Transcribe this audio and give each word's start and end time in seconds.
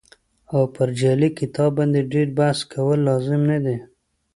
او 0.53 0.59
پر 0.75 0.87
جعلي 0.99 1.29
کتاب 1.39 1.71
باندې 1.77 2.01
ډېر 2.13 2.27
بحث 2.37 2.59
کول 2.71 2.99
لازم 3.07 3.41
نه 3.51 3.57
دي. 3.65 3.77